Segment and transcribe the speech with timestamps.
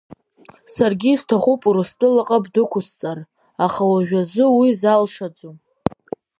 [0.73, 3.19] Саргьы исҭахуп Урыстәылаҟа бдәықәысҵар,
[3.65, 5.55] аха уажәазы уи залшаӡом.